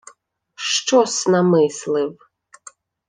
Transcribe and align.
—Що-с 0.55 1.27
намислив? 1.27 2.17